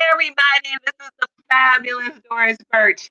[0.00, 0.76] everybody.
[0.84, 3.10] This is the fabulous Doris Birch.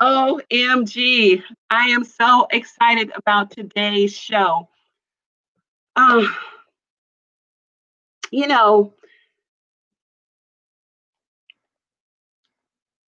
[0.00, 1.42] OMG.
[1.68, 4.68] I am so excited about today's show.
[5.96, 6.34] Um,
[8.30, 8.94] you know,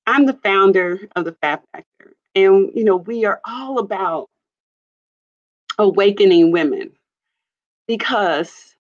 [0.07, 4.29] I'm the founder of the Fab Factor, and you know, we are all about
[5.79, 6.93] awakening women
[7.87, 8.72] because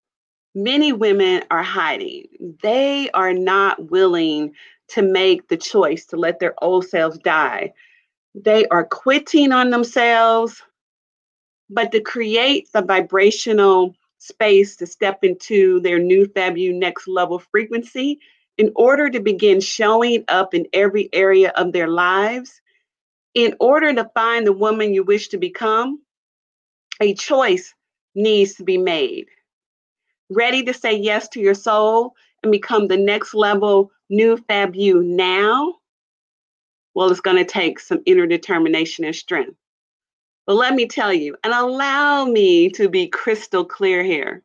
[0.55, 2.27] many women are hiding.
[2.63, 4.55] They are not willing
[4.89, 7.73] to make the choice to let their old selves die.
[8.35, 10.63] They are quitting on themselves,
[11.71, 17.39] but to create the vibrational space to step into their new Fab You next level
[17.39, 18.21] frequency
[18.59, 22.61] in order to begin showing up in every area of their lives,
[23.35, 26.03] in order to find the woman you wish to become,
[27.01, 27.75] a choice
[28.15, 29.27] needs to be made.
[30.31, 35.03] Ready to say yes to your soul and become the next level new Fab You
[35.03, 35.75] now?
[36.95, 39.57] Well, it's going to take some inner determination and strength.
[40.47, 44.43] But let me tell you, and allow me to be crystal clear here.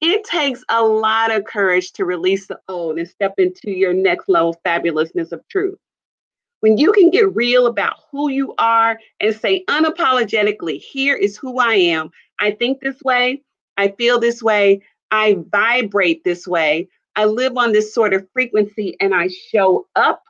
[0.00, 4.28] It takes a lot of courage to release the old and step into your next
[4.28, 5.78] level fabulousness of truth.
[6.60, 11.58] When you can get real about who you are and say unapologetically, here is who
[11.58, 12.10] I am.
[12.40, 13.42] I think this way.
[13.76, 14.82] I feel this way.
[15.10, 16.88] I vibrate this way.
[17.16, 20.22] I live on this sort of frequency and I show up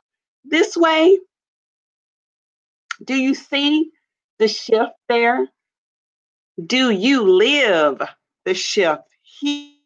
[0.43, 1.19] this way.
[3.03, 3.91] Do you see
[4.39, 5.47] the shift there?
[6.65, 8.01] Do you live
[8.45, 9.03] the shift?
[9.21, 9.77] He,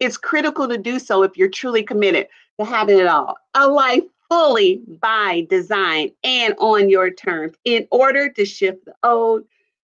[0.00, 2.28] it's critical to do so if you're truly committed
[2.58, 3.36] to having it all.
[3.54, 9.44] A life fully by design and on your terms in order to shift the old,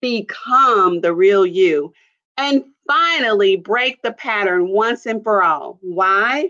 [0.01, 1.93] become the real you,
[2.37, 5.79] and finally break the pattern once and for all.
[5.81, 6.49] Why?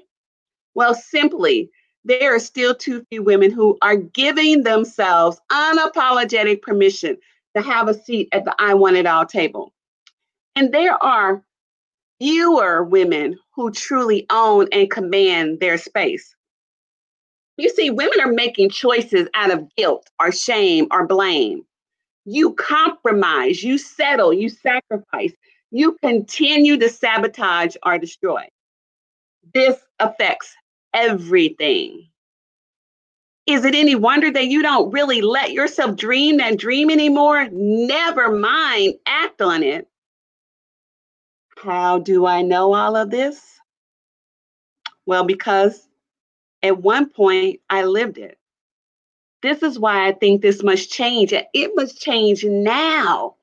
[0.73, 1.69] Well, simply
[2.03, 7.17] there are still too few women who are giving themselves unapologetic permission
[7.55, 9.71] to have a seat at the I Want It All table.
[10.55, 11.43] And there are
[12.19, 16.35] fewer women who truly own and command their space.
[17.57, 21.65] You see, women are making choices out of guilt or shame or blame.
[22.25, 25.33] You compromise, you settle, you sacrifice,
[25.71, 28.43] you continue to sabotage or destroy.
[29.53, 30.53] This affects
[30.93, 32.07] everything.
[33.47, 37.49] Is it any wonder that you don't really let yourself dream that dream anymore?
[37.51, 39.87] Never mind, act on it.
[41.57, 43.41] How do I know all of this?
[45.05, 45.87] Well, because
[46.61, 48.37] at one point I lived it.
[49.41, 51.33] This is why I think this must change.
[51.33, 53.35] It must change now.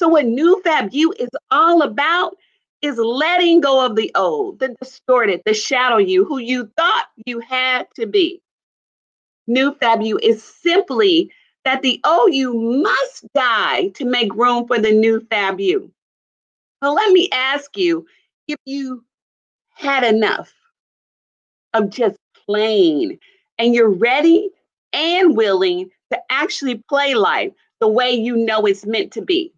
[0.00, 2.34] So, what New Fab You is all about
[2.80, 7.40] is letting go of the old, the distorted, the shadow you, who you thought you
[7.40, 8.40] had to be.
[9.46, 11.30] New Fab You is simply
[11.66, 15.92] that the old you must die to make room for the new Fab You.
[16.80, 18.06] Well, let me ask you
[18.48, 19.04] if you
[19.74, 20.50] had enough
[21.74, 22.16] of just
[22.46, 23.18] playing
[23.58, 24.48] and you're ready
[24.94, 29.52] and willing to actually play life the way you know it's meant to be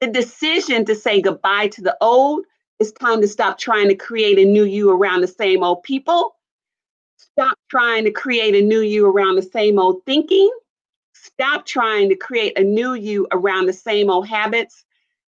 [0.00, 2.46] the decision to say goodbye to the old.
[2.78, 6.34] It's time to stop trying to create a new you around the same old people.
[7.18, 10.50] Stop trying to create a new you around the same old thinking.
[11.12, 14.84] Stop trying to create a new you around the same old habits.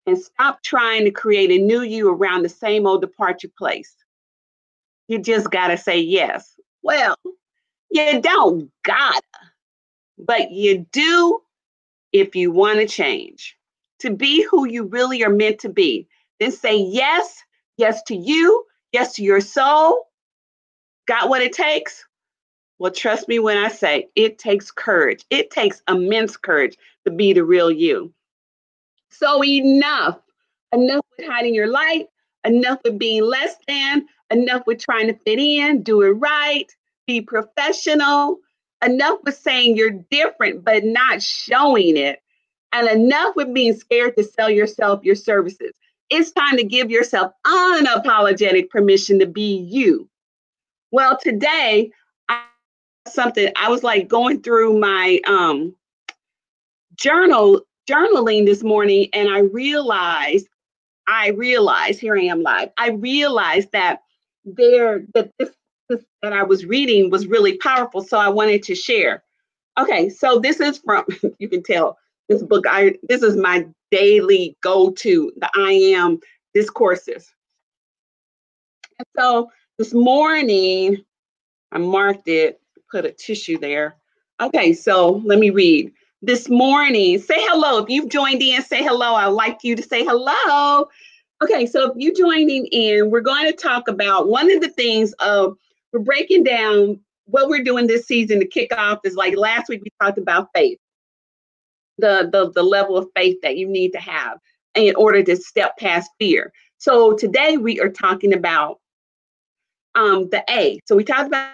[0.05, 3.95] And stop trying to create a new you around the same old departure place.
[5.07, 6.55] You just got to say yes.
[6.83, 7.15] Well,
[7.89, 9.21] you don't gotta,
[10.17, 11.41] but you do
[12.13, 13.58] if you want to change
[13.99, 16.07] to be who you really are meant to be.
[16.39, 17.41] Then say yes,
[17.77, 20.07] yes to you, yes to your soul.
[21.07, 22.05] Got what it takes?
[22.77, 25.25] Well, trust me when I say it takes courage.
[25.29, 28.13] It takes immense courage to be the real you.
[29.09, 30.19] So enough.
[30.71, 32.05] Enough with hiding your light,
[32.45, 36.71] enough with being less than, enough with trying to fit in, do it right,
[37.07, 38.37] be professional,
[38.85, 42.19] enough with saying you're different but not showing it
[42.73, 45.71] and enough with being scared to sell yourself your services.
[46.09, 50.09] It's time to give yourself unapologetic permission to be you.
[50.91, 51.91] Well, today,
[52.29, 52.43] I
[53.07, 55.75] something I was like going through my um
[56.95, 60.47] journal journaling this morning and I realized
[61.07, 62.69] I realized here I am live.
[62.77, 64.03] I realized that
[64.45, 65.49] there that this,
[65.89, 69.23] this that I was reading was really powerful so I wanted to share.
[69.79, 71.05] Okay, so this is from
[71.39, 71.97] you can tell
[72.29, 76.19] this book, I this is my daily go-to, the I am
[76.53, 77.33] discourses.
[78.99, 80.97] And so this morning,
[81.71, 82.61] I marked it,
[82.91, 83.95] put a tissue there.
[84.41, 85.91] Okay, so let me read.
[86.21, 87.81] This morning, say hello.
[87.81, 89.15] If you've joined in, say hello.
[89.15, 90.87] I'd like you to say hello.
[91.41, 95.13] Okay, so if you're joining in, we're going to talk about one of the things
[95.19, 95.55] of
[95.93, 99.81] we're breaking down what we're doing this season to kick off is like last week
[99.83, 100.79] we talked about faith.
[101.99, 104.39] The, the the level of faith that you need to have
[104.75, 106.53] in order to step past fear.
[106.77, 108.79] So today we are talking about
[109.95, 110.79] um, the A.
[110.85, 111.51] So we talked about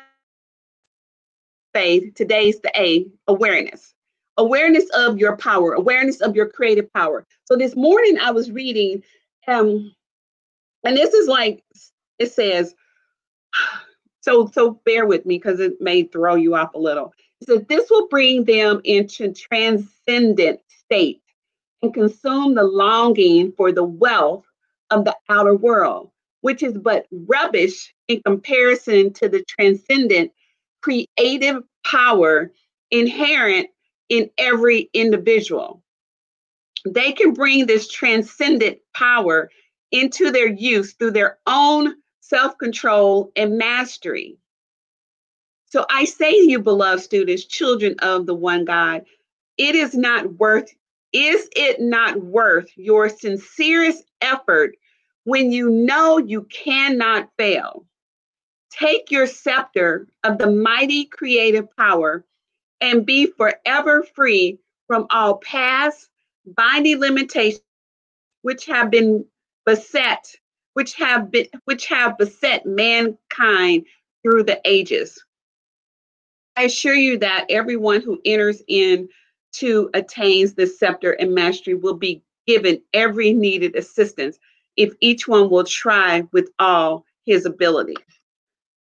[1.74, 2.14] faith.
[2.16, 3.94] Today's the A, awareness.
[4.38, 7.26] Awareness of your power, awareness of your creative power.
[7.46, 9.04] So this morning I was reading,
[9.48, 9.94] um,
[10.84, 11.64] and this is like
[12.20, 12.76] it says,
[14.22, 17.14] so so bear with me because it may throw you off a little.
[17.44, 21.22] Says this will bring them into transcendent state
[21.82, 24.46] and consume the longing for the wealth
[24.90, 26.12] of the outer world,
[26.42, 30.32] which is but rubbish in comparison to the transcendent
[30.82, 32.52] creative power
[32.92, 33.70] inherent
[34.10, 35.84] in every individual.
[36.86, 39.50] They can bring this transcendent power
[39.92, 44.38] into their use through their own self control and mastery.
[45.76, 49.04] So I say to you, beloved students, children of the one God,
[49.58, 50.74] it is not worth
[51.12, 54.78] is it not worth your sincerest effort
[55.26, 57.86] when you know you cannot fail?
[58.72, 62.24] Take your scepter of the mighty creative power
[62.80, 66.08] and be forever free from all past
[66.46, 67.60] binding limitations
[68.44, 69.26] which have been
[69.66, 70.36] beset,
[70.74, 73.86] which have been which have beset mankind
[74.24, 75.22] through the ages.
[76.58, 79.10] I assure you that everyone who enters in
[79.54, 84.38] to attains the scepter and mastery will be given every needed assistance
[84.78, 87.96] if each one will try with all his ability.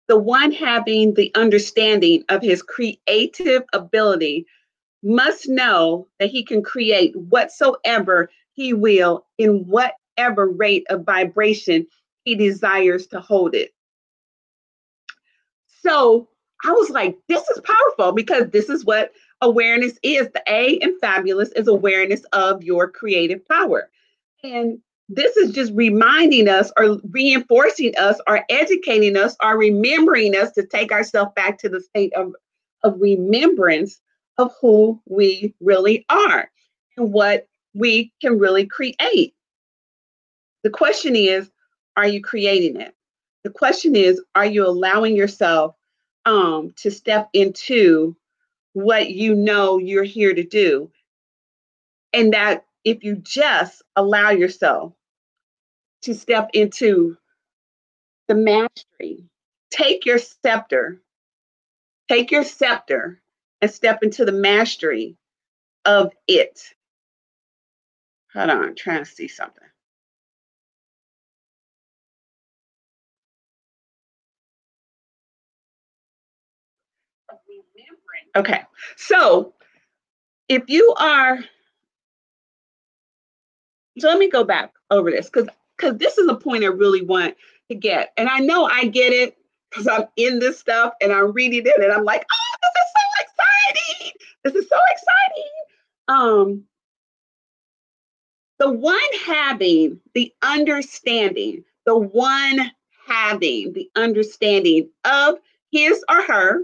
[0.07, 4.47] The one having the understanding of his creative ability
[5.03, 11.87] must know that he can create whatsoever he will in whatever rate of vibration
[12.25, 13.71] he desires to hold it.
[15.83, 16.29] So
[16.65, 20.99] I was like, this is powerful because this is what awareness is the A in
[20.99, 23.91] fabulous is awareness of your creative power.
[24.43, 24.79] And
[25.09, 30.67] this is just reminding us or reinforcing us or educating us or remembering us to
[30.67, 32.33] take ourselves back to the state of,
[32.83, 34.01] of remembrance
[34.39, 36.51] of who we really are
[36.97, 39.35] and what we can really create.
[40.63, 41.51] The question is,
[41.97, 42.95] are you creating it?
[43.45, 45.77] The question is, are you allowing yourself
[46.25, 48.17] um, to step into
[48.73, 50.91] what you know you're here to do.
[52.13, 54.93] And that if you just allow yourself
[56.03, 57.17] to step into
[58.29, 59.25] the mastery,
[59.71, 61.01] take your scepter,
[62.09, 63.21] take your scepter
[63.61, 65.17] and step into the mastery
[65.85, 66.61] of it.
[68.33, 69.65] Hold on, I'm trying to see something.
[78.37, 78.63] Okay,
[78.97, 79.55] so
[80.49, 81.39] if you are,
[83.99, 87.03] so let me go back over this because because this is a point I really
[87.03, 87.37] want
[87.69, 89.37] to get, and I know I get it
[89.71, 92.93] because I'm in this stuff and I'm reading it and I'm like, oh, this is
[92.93, 94.13] so exciting!
[94.45, 95.51] This is so exciting.
[96.09, 96.65] Um,
[98.59, 102.71] the one having the understanding, the one
[103.07, 105.37] having the understanding of
[105.71, 106.63] his or her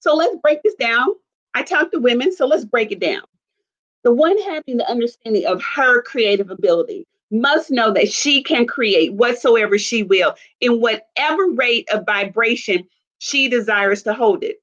[0.00, 1.08] so let's break this down.
[1.54, 3.22] I talk to women, so let's break it down.
[4.04, 9.12] The one having the understanding of her creative ability must know that she can create
[9.12, 12.86] whatsoever she will in whatever rate of vibration
[13.18, 14.62] she desires to hold it.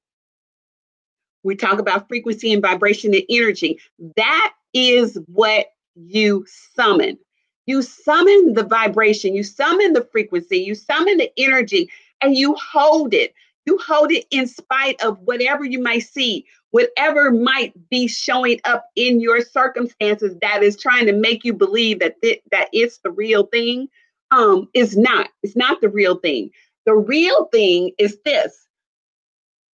[1.44, 3.80] We talk about frequency and vibration and energy.
[4.16, 7.20] That is what you summon.
[7.68, 11.90] You summon the vibration, you summon the frequency, you summon the energy,
[12.22, 13.34] and you hold it.
[13.66, 18.86] You hold it in spite of whatever you might see, whatever might be showing up
[18.96, 23.12] in your circumstances that is trying to make you believe that th- that it's the
[23.12, 23.88] real thing.
[24.32, 25.30] Um, is not.
[25.44, 26.50] It's not the real thing.
[26.86, 28.68] The real thing is this: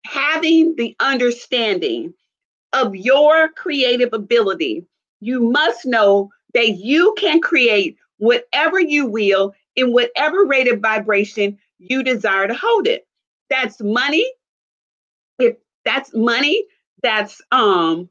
[0.04, 2.14] having the understanding
[2.72, 4.84] of your creative ability.
[5.20, 11.58] You must know that you can create whatever you will in whatever rate of vibration
[11.78, 13.06] you desire to hold it
[13.50, 14.30] that's money,
[15.38, 16.64] if that's money,
[17.02, 18.08] that's um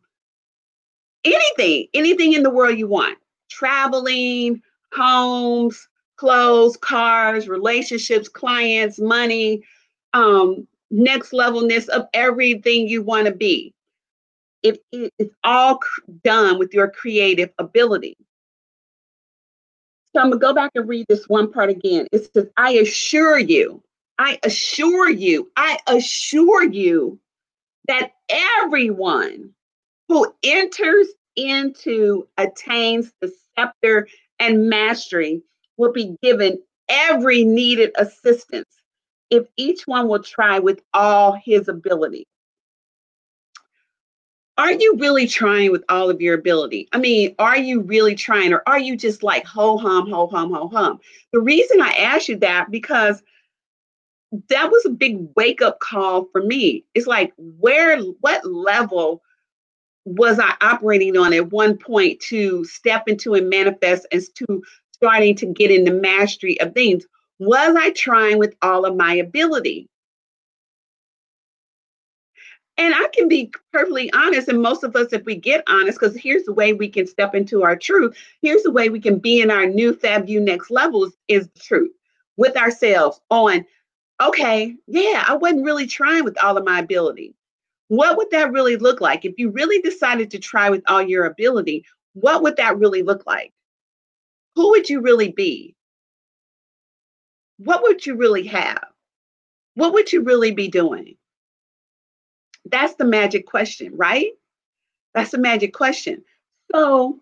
[1.24, 3.18] anything, anything in the world you want.
[3.50, 4.62] Traveling,
[4.94, 9.64] homes, clothes, cars, relationships, clients, money,
[10.14, 13.74] um, next levelness of everything you want to be.
[14.62, 15.80] If it's all
[16.24, 18.18] done with your creative ability.
[20.14, 22.08] So I'm gonna go back and read this one part again.
[22.12, 23.82] It says, I assure you,
[24.20, 27.18] I assure you, I assure you
[27.88, 29.52] that everyone
[30.10, 31.08] who enters
[31.38, 35.42] into attains the scepter and mastery
[35.78, 36.60] will be given
[36.90, 38.68] every needed assistance
[39.30, 42.26] if each one will try with all his ability.
[44.58, 46.90] Are you really trying with all of your ability?
[46.92, 50.52] I mean, are you really trying, or are you just like ho hum, ho hum,
[50.52, 51.00] ho hum?
[51.32, 53.24] The reason I ask you that because
[54.50, 56.86] that was a big wake up call for me.
[56.94, 59.24] It's like, where, what level
[60.06, 65.36] was I operating on at one point to step into and manifest as to starting
[65.38, 67.06] to get into mastery of things?
[67.40, 69.90] Was I trying with all of my ability?
[72.78, 76.16] And I can be perfectly honest, and most of us, if we get honest, because
[76.16, 78.16] here's the way we can step into our truth.
[78.42, 81.60] Here's the way we can be in our new Fab You next levels is the
[81.60, 81.92] truth
[82.38, 83.66] with ourselves on,
[84.22, 87.36] okay, yeah, I wasn't really trying with all of my ability.
[87.88, 89.26] What would that really look like?
[89.26, 93.26] If you really decided to try with all your ability, what would that really look
[93.26, 93.52] like?
[94.56, 95.76] Who would you really be?
[97.58, 98.84] What would you really have?
[99.76, 101.16] What would you really be doing?
[102.66, 104.32] That's the magic question, right?
[105.14, 106.24] That's the magic question.
[106.72, 107.20] So,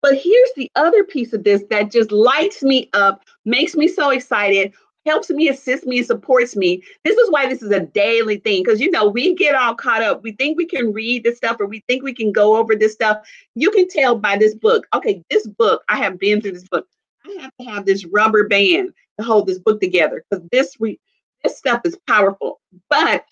[0.00, 4.10] but here's the other piece of this that just lights me up, makes me so
[4.10, 4.74] excited,
[5.06, 6.82] helps me, assists me, supports me.
[7.04, 10.02] This is why this is a daily thing because you know we get all caught
[10.02, 10.22] up.
[10.22, 12.92] We think we can read this stuff or we think we can go over this
[12.92, 13.18] stuff.
[13.54, 14.86] You can tell by this book.
[14.94, 16.86] Okay, this book, I have been through this book.
[17.26, 21.00] I have to have this rubber band to hold this book together because this re-
[21.42, 22.60] this stuff is powerful.
[22.88, 23.24] But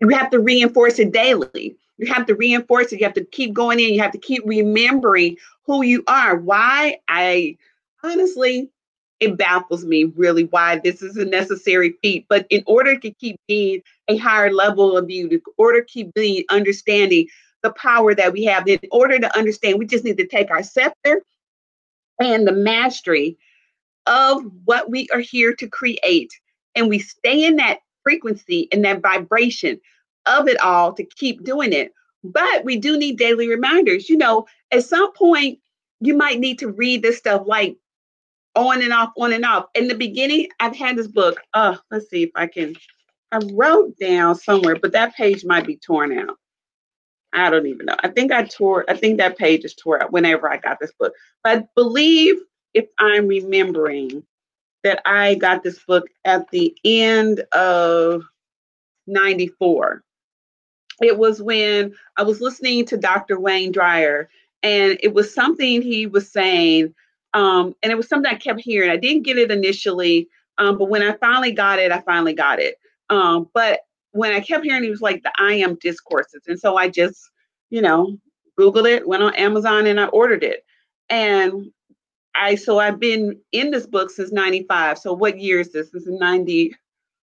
[0.00, 1.76] you have to reinforce it daily.
[1.98, 3.00] You have to reinforce it.
[3.00, 3.92] You have to keep going in.
[3.92, 6.36] You have to keep remembering who you are.
[6.36, 6.98] Why?
[7.08, 7.58] I
[8.02, 8.70] honestly,
[9.20, 12.26] it baffles me really why this is a necessary feat.
[12.28, 16.12] But in order to keep being a higher level of you, in order to keep
[16.14, 17.28] being understanding
[17.62, 20.62] the power that we have, in order to understand, we just need to take our
[20.62, 21.22] scepter
[22.18, 23.36] and the mastery
[24.06, 26.32] of what we are here to create.
[26.74, 29.78] And we stay in that frequency and that vibration
[30.24, 31.92] of it all to keep doing it.
[32.24, 34.08] But we do need daily reminders.
[34.08, 35.58] You know, at some point,
[36.00, 37.76] you might need to read this stuff like
[38.54, 39.66] on and off, on and off.
[39.74, 41.40] In the beginning, I've had this book.
[41.54, 42.74] Uh, let's see if I can.
[43.32, 46.36] I wrote down somewhere, but that page might be torn out.
[47.32, 47.96] I don't even know.
[48.00, 50.92] I think I tore, I think that page is tore out whenever I got this
[50.98, 51.12] book.
[51.44, 52.36] But I believe
[52.74, 54.24] if I'm remembering
[54.82, 58.22] that I got this book at the end of
[59.06, 60.02] 94.
[61.02, 63.38] It was when I was listening to Dr.
[63.38, 64.28] Wayne Dyer,
[64.62, 66.94] and it was something he was saying,
[67.34, 68.90] um, and it was something I kept hearing.
[68.90, 72.58] I didn't get it initially, um, but when I finally got it, I finally got
[72.58, 72.76] it.
[73.08, 73.80] Um, but
[74.12, 77.30] when I kept hearing, he was like the I am discourses, and so I just,
[77.70, 78.18] you know,
[78.58, 80.64] Googled it, went on Amazon, and I ordered it.
[81.08, 81.70] And
[82.34, 84.98] I so I've been in this book since 95.
[84.98, 85.90] So what year is this?
[85.90, 86.74] This is 90.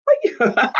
[0.40, 0.72] oh,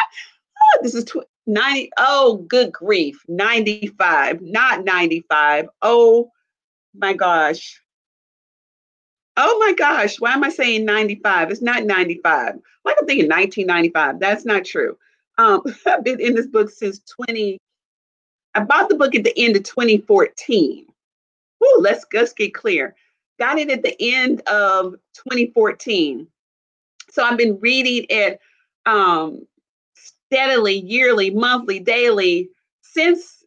[0.82, 1.90] this is tw- 90.
[1.98, 3.22] Oh, good grief.
[3.28, 5.66] 95, not 95.
[5.82, 6.30] Oh
[6.94, 7.80] my gosh.
[9.36, 10.20] Oh my gosh.
[10.20, 11.50] Why am I saying 95?
[11.50, 12.54] It's not 95.
[12.84, 14.20] Like I'm thinking 1995.
[14.20, 14.96] That's not true.
[15.38, 17.58] Um, I've been in this book since 20.
[18.54, 20.86] I bought the book at the end of 2014.
[21.64, 22.94] Ooh, let's let's get clear
[23.38, 26.26] got it at the end of 2014.
[27.10, 28.40] So I've been reading it
[28.86, 29.46] um,
[29.94, 32.50] steadily, yearly, monthly, daily
[32.82, 33.44] since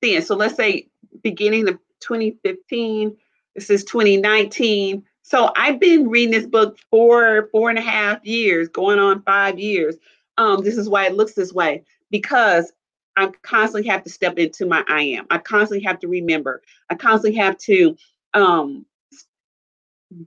[0.00, 0.22] then.
[0.22, 0.88] So let's say
[1.22, 3.16] beginning of 2015.
[3.54, 5.04] This is 2019.
[5.22, 9.58] So I've been reading this book for four and a half years, going on five
[9.58, 9.96] years.
[10.36, 12.72] Um, this is why it looks this way because
[13.16, 15.26] I constantly have to step into my I am.
[15.30, 16.62] I constantly have to remember.
[16.90, 17.96] I constantly have to
[18.34, 18.84] um,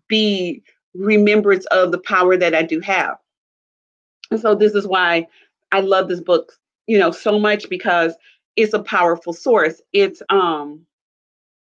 [0.08, 3.18] be remembrance of the power that I do have.
[4.32, 5.28] And so this is why
[5.72, 6.54] I love this book,
[6.88, 8.16] you know, so much because
[8.56, 9.82] it's a powerful source.
[9.94, 10.86] It's um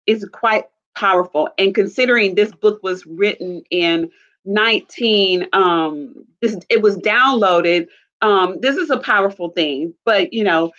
[0.05, 1.49] it's quite powerful.
[1.57, 4.11] And considering this book was written in
[4.45, 7.87] 19 um this it was downloaded
[8.21, 10.69] um this is a powerful thing but you know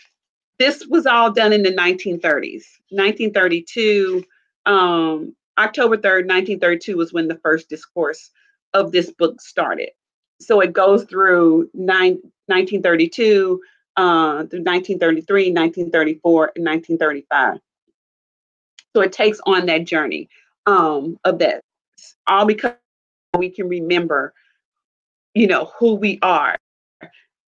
[0.58, 4.22] this was all done in the 1930s 1932
[4.66, 8.30] um, october 3rd 1932 was when the first discourse
[8.74, 9.88] of this book started
[10.40, 13.60] so it goes through nine, 1932
[13.96, 17.58] uh, through 1933, 1934, and 1935.
[18.94, 20.28] So it takes on that journey
[20.66, 21.62] um, of that,
[22.28, 22.74] all because
[23.36, 24.32] we can remember,
[25.34, 26.56] you know, who we are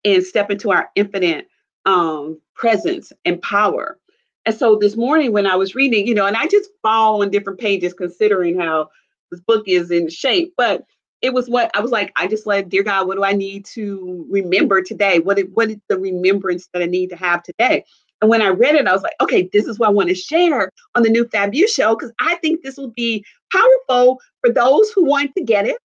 [0.03, 1.47] and step into our infinite
[1.85, 3.99] um, presence and power.
[4.45, 7.31] And so this morning when I was reading, you know, and I just fall on
[7.31, 8.89] different pages considering how
[9.31, 10.83] this book is in shape, but
[11.21, 13.65] it was what I was like, I just like, dear God, what do I need
[13.73, 15.19] to remember today?
[15.19, 17.83] What what is the remembrance that I need to have today?
[18.25, 20.15] And when I read it, I was like, okay, this is what I want to
[20.15, 24.51] share on the new Fab You show because I think this will be powerful for
[24.51, 25.77] those who want to get it.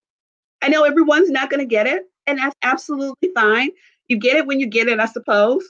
[0.61, 3.71] I know everyone's not going to get it, and that's absolutely fine.
[4.07, 5.65] You get it when you get it, I suppose.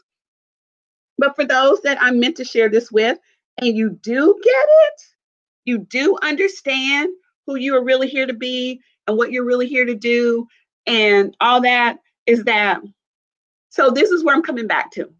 [1.17, 3.17] But for those that I'm meant to share this with,
[3.57, 5.01] and you do get it,
[5.65, 7.09] you do understand
[7.47, 10.45] who you are really here to be and what you're really here to do,
[10.85, 11.97] and all that
[12.27, 12.79] is that.
[13.69, 15.11] So, this is where I'm coming back to.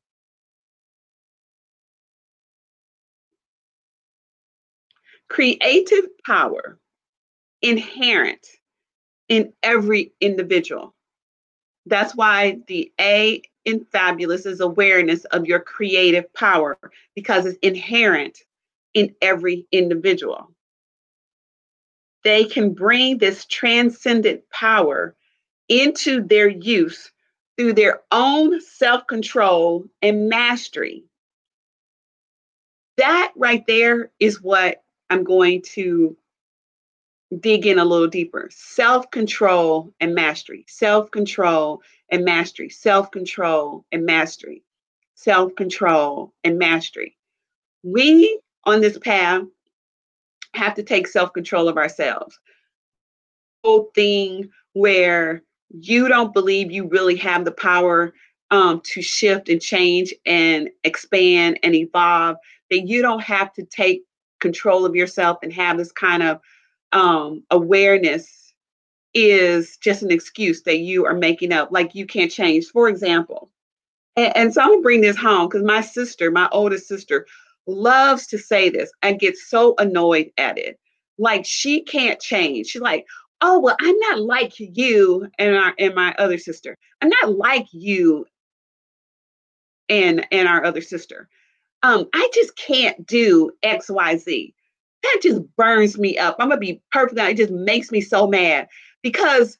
[5.29, 6.79] Creative power
[7.62, 8.45] inherent
[9.27, 10.95] in every individual.
[11.86, 16.77] That's why the A in fabulous is awareness of your creative power
[17.15, 18.39] because it's inherent
[18.93, 20.51] in every individual.
[22.24, 25.15] They can bring this transcendent power
[25.69, 27.12] into their use
[27.57, 31.03] through their own self control and mastery.
[32.98, 36.15] That right there is what I'm going to
[37.39, 38.50] dig in a little deeper.
[38.51, 44.63] Self control and mastery, self control and mastery, self control and mastery,
[45.15, 47.17] self control and mastery.
[47.83, 49.43] We on this path
[50.53, 52.39] have to take self control of ourselves.
[53.63, 58.13] Whole thing where you don't believe you really have the power
[58.51, 62.37] um, to shift and change and expand and evolve,
[62.72, 64.03] that you don't have to take
[64.40, 66.40] control of yourself and have this kind of
[66.92, 68.54] um, awareness
[69.14, 72.68] is just an excuse that you are making up, like you can't change.
[72.68, 73.50] For example,
[74.16, 77.25] and, and so I'm gonna bring this home because my sister, my oldest sister,
[77.68, 80.80] loves to say this and gets so annoyed at it.
[81.18, 82.68] Like she can't change.
[82.68, 83.06] She's like,
[83.42, 86.78] oh well, I'm not like you and our and my other sister.
[87.02, 88.25] I'm not like you
[89.88, 91.30] and and our other sister.
[91.83, 94.53] Um, I just can't do X, Y, Z
[95.03, 96.35] that just burns me up.
[96.39, 97.20] I'm gonna be perfect.
[97.20, 98.68] It just makes me so mad
[99.01, 99.57] because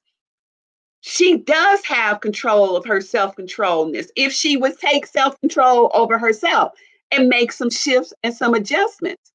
[1.02, 4.12] she does have control of her self-controlness.
[4.16, 6.74] If she would take self-control over herself
[7.12, 9.32] and make some shifts and some adjustments,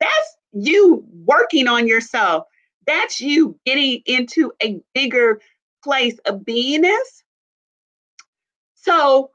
[0.00, 2.44] that's you working on yourself.
[2.86, 5.40] That's you getting into a bigger
[5.82, 7.22] place of beingness.
[8.74, 9.30] So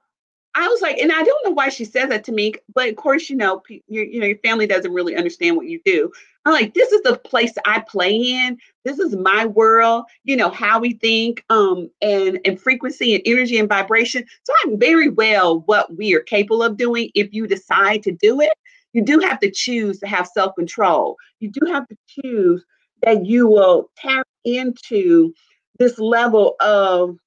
[0.59, 2.97] I was like, and I don't know why she says that to me, but of
[2.97, 6.11] course, you know, your, you know, your family doesn't really understand what you do.
[6.43, 8.57] I'm like, this is the place I play in.
[8.83, 10.03] This is my world.
[10.25, 14.25] You know how we think, um, and and frequency and energy and vibration.
[14.43, 17.09] So I'm very well what we are capable of doing.
[17.15, 18.53] If you decide to do it,
[18.91, 21.15] you do have to choose to have self control.
[21.39, 22.65] You do have to choose
[23.03, 25.33] that you will tap into
[25.77, 27.17] this level of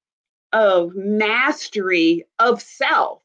[0.53, 3.22] of mastery of self,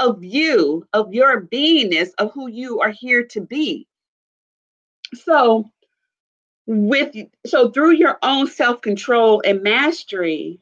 [0.00, 3.86] of you, of your beingness, of who you are here to be.
[5.14, 5.70] So,
[6.66, 7.14] with
[7.46, 10.60] so through your own self-control and mastery,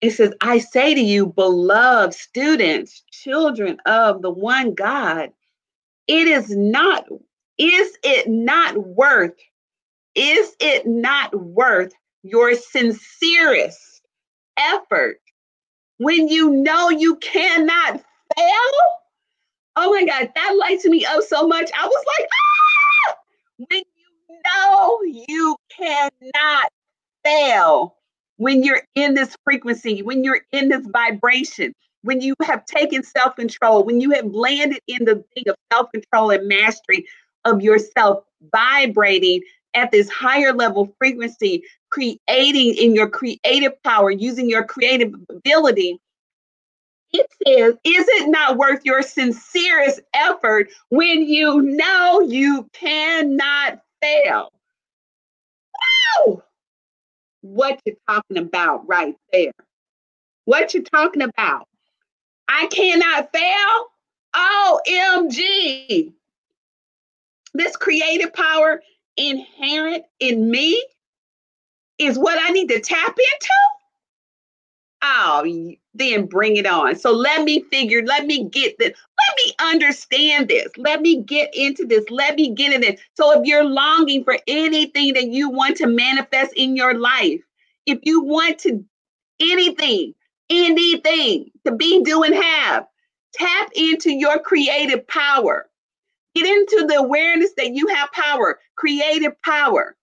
[0.00, 5.30] it says, I say to you, beloved students, children of the one God,
[6.06, 7.06] it is not,
[7.58, 9.34] is it not worth,
[10.14, 14.02] is it not worth your sincerest
[14.58, 15.20] effort
[15.98, 18.02] when you know you cannot
[18.36, 18.72] fail.
[19.76, 21.70] Oh my God, that lights me up so much.
[21.78, 22.28] I was like,
[23.08, 23.14] ah!
[23.58, 23.82] When
[24.28, 26.70] you know you cannot
[27.24, 27.96] fail,
[28.36, 33.36] when you're in this frequency, when you're in this vibration, when you have taken self
[33.36, 37.06] control, when you have landed in the thing of self control and mastery
[37.44, 39.42] of yourself, vibrating
[39.74, 45.98] at this higher level frequency, creating in your creative power, using your creative ability,
[47.20, 54.50] it says, Is it not worth your sincerest effort when you know you cannot fail?
[56.26, 56.42] Wow!
[57.42, 59.52] What you're talking about right there.
[60.44, 61.66] What you're talking about.
[62.48, 63.86] I cannot fail.
[64.36, 66.12] OMG.
[67.54, 68.82] This creative power
[69.16, 70.82] inherent in me
[71.98, 73.75] is what I need to tap into?
[75.02, 75.44] Oh,
[75.94, 76.96] then bring it on.
[76.96, 81.54] So let me figure, let me get this, let me understand this, let me get
[81.54, 83.00] into this, let me get in it.
[83.14, 87.40] So if you're longing for anything that you want to manifest in your life,
[87.86, 88.84] if you want to
[89.40, 90.14] anything,
[90.50, 92.86] anything to be, do, and have,
[93.34, 95.68] tap into your creative power.
[96.34, 99.96] Get into the awareness that you have power, creative power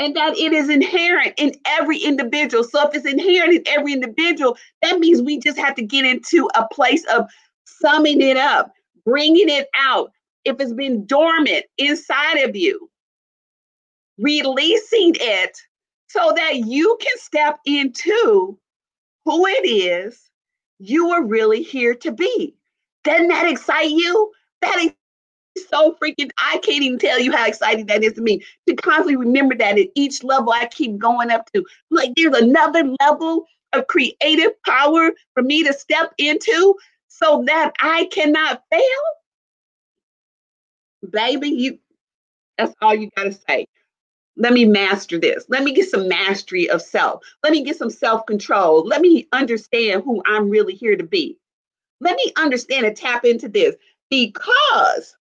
[0.00, 2.64] and that it is inherent in every individual.
[2.64, 6.48] So if it's inherent in every individual, that means we just have to get into
[6.54, 7.28] a place of
[7.66, 8.72] summing it up,
[9.04, 10.10] bringing it out.
[10.46, 12.90] If it's been dormant inside of you,
[14.18, 15.58] releasing it
[16.08, 18.58] so that you can step into
[19.26, 20.30] who it is
[20.78, 22.56] you are really here to be.
[23.04, 24.32] Doesn't that excite you?
[24.62, 24.94] That
[25.72, 29.16] so freaking, I can't even tell you how exciting that is to me to constantly
[29.16, 31.64] remember that at each level I keep going up to.
[31.90, 36.74] Like there's another level of creative power for me to step into
[37.08, 38.82] so that I cannot fail.
[41.10, 41.78] Baby, you
[42.58, 43.66] that's all you gotta say.
[44.36, 45.44] Let me master this.
[45.48, 47.22] Let me get some mastery of self.
[47.42, 48.86] Let me get some self-control.
[48.86, 51.38] Let me understand who I'm really here to be.
[52.00, 53.76] Let me understand and tap into this
[54.08, 55.16] because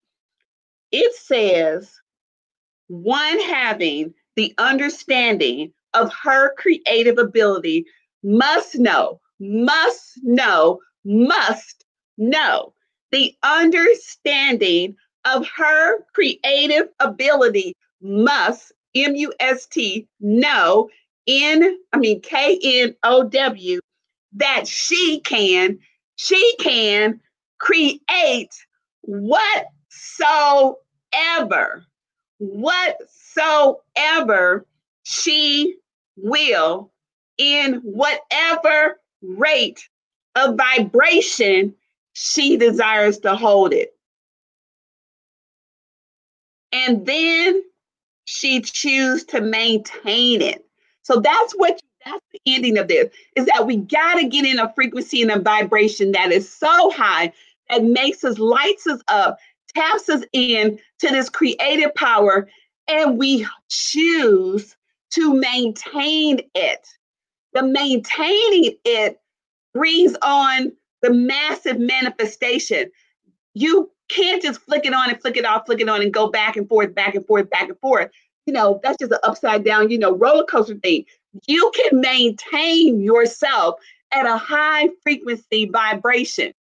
[0.92, 1.92] it says
[2.88, 7.86] one having the understanding of her creative ability
[8.24, 11.86] must know, must know, must
[12.18, 12.74] know.
[13.12, 20.90] The understanding of her creative ability must m-u-s-t know
[21.26, 23.80] in i mean k-n-o-w
[24.34, 25.78] that she can
[26.16, 27.20] she can
[27.60, 28.50] create
[29.02, 29.68] what
[30.20, 31.86] whatsoever,
[32.38, 34.66] whatsoever
[35.04, 35.76] she
[36.18, 36.92] will,
[37.38, 39.88] in whatever rate
[40.36, 41.74] of vibration
[42.14, 43.96] she desires to hold it.
[46.72, 47.64] And then
[48.26, 50.66] she choose to maintain it.
[51.02, 54.60] So that's what that's the ending of this is that we got to get in
[54.60, 57.34] a frequency and a vibration that is so high
[57.70, 59.38] that makes us lights us up
[59.80, 62.50] taps us in to this creative power
[62.88, 64.76] and we choose
[65.12, 66.88] to maintain it.
[67.54, 69.20] The maintaining it
[69.74, 72.92] brings on the massive manifestation.
[73.54, 76.30] You can't just flick it on and flick it off, flick it on and go
[76.30, 78.10] back and forth, back and forth, back and forth.
[78.46, 81.06] You know, that's just an upside down, you know, roller coaster thing.
[81.48, 83.80] You can maintain yourself
[84.12, 86.54] at a high frequency vibration.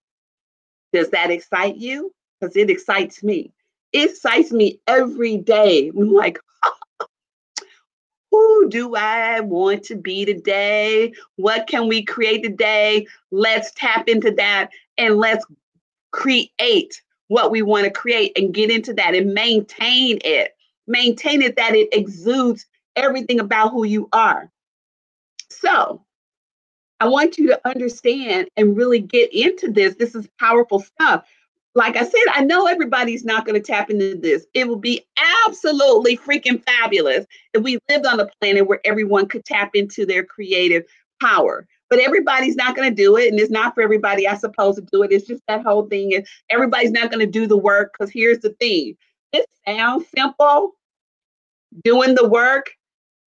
[0.94, 2.12] Does that excite you?
[2.40, 3.52] Because it excites me.
[3.92, 5.90] It excites me every day.
[5.90, 6.40] I'm like,
[8.32, 11.14] who do I want to be today?
[11.38, 13.08] What can we create today?
[13.32, 15.46] Let's tap into that and let's
[16.12, 20.56] create what we want to create and get into that and maintain it.
[20.88, 24.52] Maintain it that it exudes everything about who you are.
[25.50, 26.04] So,
[27.00, 29.96] I want you to understand and really get into this.
[29.96, 31.26] This is powerful stuff
[31.76, 34.46] like I said, I know everybody's not going to tap into this.
[34.54, 35.06] It would be
[35.48, 40.24] absolutely freaking fabulous if we lived on a planet where everyone could tap into their
[40.24, 40.84] creative
[41.22, 41.68] power.
[41.90, 44.82] But everybody's not going to do it, and it's not for everybody, I suppose, to
[44.92, 45.12] do it.
[45.12, 48.40] It's just that whole thing is everybody's not going to do the work because here's
[48.40, 48.96] the thing:
[49.32, 50.74] it sounds simple.
[51.84, 52.72] Doing the work,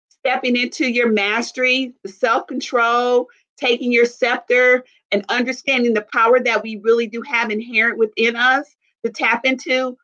[0.08, 6.62] stepping into your mastery, the self control, taking your scepter and understanding the power that
[6.62, 9.96] we really do have inherent within us to tap into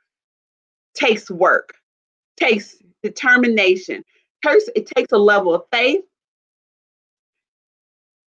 [0.95, 1.75] takes work,
[2.37, 4.05] takes determination.
[4.43, 6.05] First, it takes a level of faith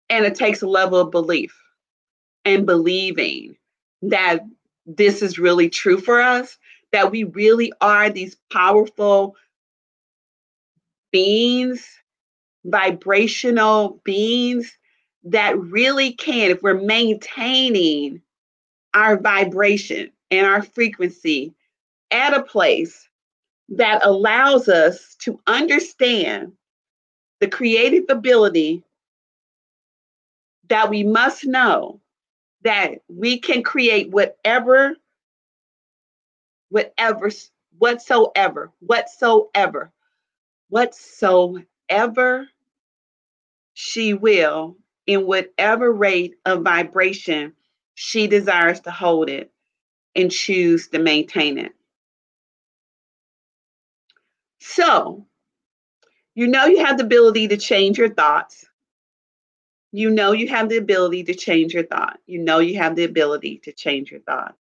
[0.09, 1.57] and it takes a level of belief
[2.45, 3.57] and believing
[4.03, 4.41] that
[4.87, 6.59] this is really true for us,
[6.93, 9.37] that we really are these powerful
[11.13, 11.87] beings,
[12.65, 14.77] vibrational beings
[15.25, 18.23] that really can, if we're maintaining
[18.95, 21.55] our vibration and our frequency
[22.11, 23.09] at a place
[23.69, 26.53] that allows us to understand
[27.41, 28.83] the creative ability
[30.69, 32.01] that we must know
[32.63, 34.95] that we can create whatever,
[36.69, 37.31] whatever,
[37.79, 39.91] whatsoever, whatsoever,
[40.69, 42.49] whatsoever
[43.75, 44.77] she will
[45.11, 47.53] in whatever rate of vibration
[47.95, 49.51] she desires to hold it
[50.15, 51.73] and choose to maintain it.
[54.61, 55.27] So,
[56.37, 58.67] you know you have the ability to change your thoughts.
[59.93, 62.21] you know you have the ability to change your thought.
[62.27, 64.55] You know you have the ability to change your thought.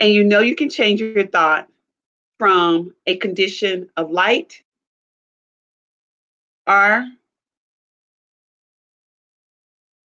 [0.00, 1.68] And you know you can change your thought
[2.38, 4.62] from a condition of light
[6.66, 7.04] or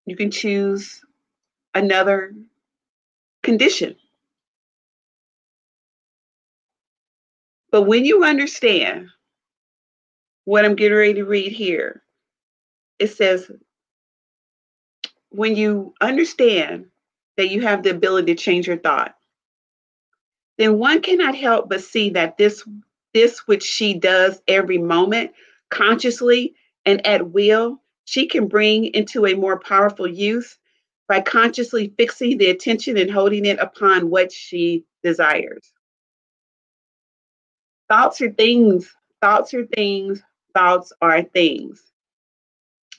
[0.06, 1.02] you can choose
[1.74, 2.34] another
[3.42, 3.96] condition.
[7.72, 9.10] But when you understand
[10.46, 12.04] what I'm getting ready to read here,
[13.00, 13.50] it says,
[15.30, 16.86] when you understand
[17.38, 19.16] that you have the ability to change your thought,
[20.58, 22.64] then one cannot help but see that this
[23.14, 25.32] this which she does every moment
[25.70, 30.58] consciously and at will she can bring into a more powerful use
[31.08, 35.72] by consciously fixing the attention and holding it upon what she desires.
[37.90, 40.22] Thoughts are things thoughts are things
[40.54, 41.82] thoughts are things.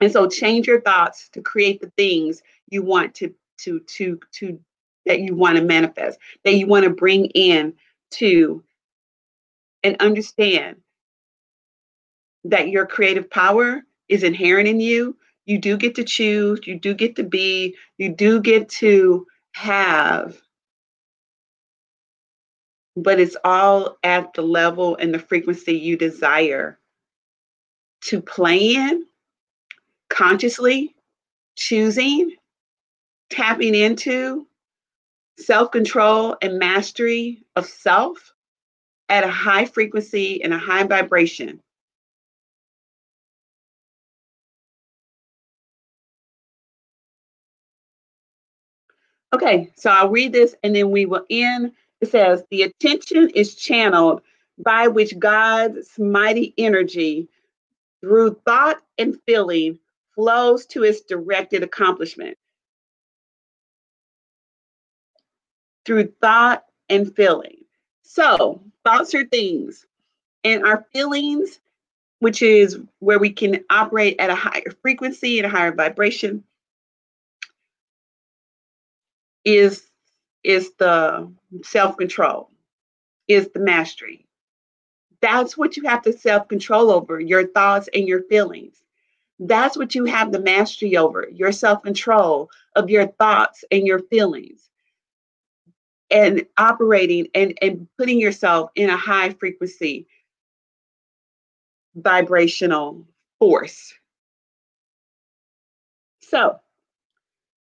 [0.01, 4.59] And so change your thoughts to create the things you want to to to to
[5.07, 7.75] that you want to manifest, that you want to bring in
[8.13, 8.63] to
[9.83, 10.77] and understand
[12.45, 15.17] that your creative power is inherent in you.
[15.47, 20.41] You do get to choose, you do get to be, you do get to have,
[22.97, 26.79] but it's all at the level and the frequency you desire
[28.03, 29.05] to play in
[30.09, 30.95] consciously,
[31.57, 32.37] choosing,
[33.31, 34.47] tapping into,
[35.39, 38.33] self control and mastery of self
[39.09, 41.61] at a high frequency and a high vibration.
[49.35, 51.73] Okay, so I'll read this and then we will end.
[52.01, 54.23] It says, The attention is channeled
[54.59, 57.29] by which God's mighty energy
[58.01, 59.81] through thought and feeling
[60.15, 62.39] flows to its directed accomplishment.
[65.85, 67.57] through thought and feeling.
[68.03, 69.87] So, thoughts are things,
[70.43, 71.61] and our feelings,
[72.21, 76.45] which is where we can operate at a higher frequency and a higher vibration,
[79.45, 79.91] is
[80.43, 82.51] is the self-control,
[83.29, 84.27] is the mastery.
[85.21, 88.83] That's what you have to self-control over, your thoughts and your feelings.
[89.39, 94.69] That's what you have the mastery over, your self-control of your thoughts and your feelings
[96.11, 100.07] and operating and, and putting yourself in a high frequency
[101.95, 103.07] vibrational
[103.39, 103.95] force.
[106.21, 106.61] So,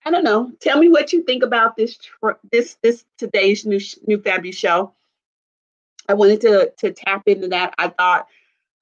[0.06, 0.52] I don't know.
[0.60, 1.98] Tell me what you think about this
[2.52, 4.94] this this today's new new fabulous show.
[6.10, 7.74] I wanted to to tap into that.
[7.78, 8.28] I thought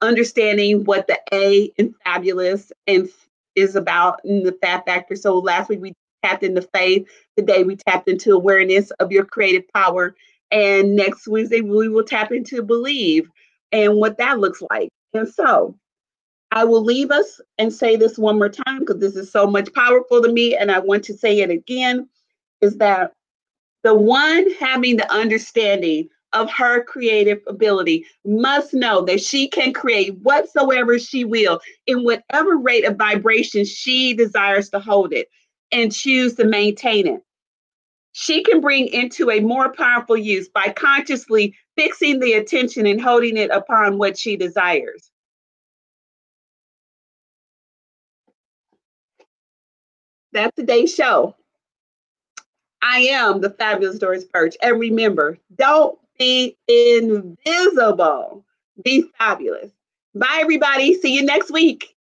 [0.02, 3.10] understanding what the A in fabulous and
[3.56, 5.16] is about in the fab factor.
[5.16, 7.08] So last week we tapped into faith.
[7.38, 10.16] Today we tapped into awareness of your creative power.
[10.52, 13.30] And next Wednesday we will tap into believe
[13.72, 14.90] and what that looks like.
[15.14, 15.76] And so
[16.52, 19.72] I will leave us and say this one more time because this is so much
[19.74, 20.56] powerful to me.
[20.56, 22.10] And I want to say it again
[22.62, 23.14] is that
[23.84, 30.18] the one having the understanding of her creative ability must know that she can create
[30.20, 35.28] whatsoever she will in whatever rate of vibration she desires to hold it
[35.72, 37.22] and choose to maintain it.
[38.12, 43.38] She can bring into a more powerful use by consciously fixing the attention and holding
[43.38, 45.12] it upon what she desires.
[50.32, 51.36] That's today's show.
[52.82, 54.56] I am the fabulous Doris Birch.
[54.62, 58.46] And remember, don't be invisible,
[58.84, 59.72] be fabulous.
[60.16, 60.96] Bye, everybody.
[61.00, 61.96] See you next week.